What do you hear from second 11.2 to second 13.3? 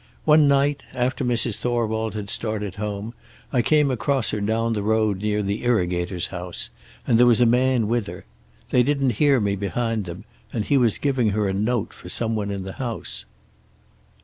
her a note for some one in the house."